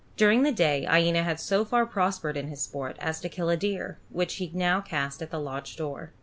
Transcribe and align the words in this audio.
During 0.17 0.41
the 0.41 0.51
day 0.51 0.87
Iena 0.87 1.21
had 1.21 1.39
so 1.39 1.63
far 1.63 1.85
prospered 1.85 2.35
in 2.35 2.47
his 2.47 2.59
sport 2.63 2.97
as 2.99 3.19
to 3.21 3.29
kill 3.29 3.49
a 3.49 3.55
deer, 3.55 3.99
which 4.09 4.37
he 4.37 4.49
now 4.51 4.81
cast 4.81 5.19
down 5.19 5.27
at 5.27 5.31
the 5.31 5.37
lodge 5.39 5.75
door. 5.77 6.11